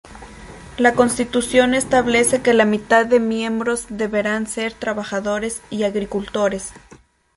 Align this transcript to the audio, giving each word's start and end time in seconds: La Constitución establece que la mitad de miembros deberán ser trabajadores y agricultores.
La 0.79 0.95
Constitución 0.95 1.75
establece 1.75 2.41
que 2.41 2.55
la 2.55 2.65
mitad 2.65 3.05
de 3.05 3.19
miembros 3.19 3.85
deberán 3.89 4.47
ser 4.47 4.73
trabajadores 4.73 5.61
y 5.69 5.83
agricultores. 5.83 6.73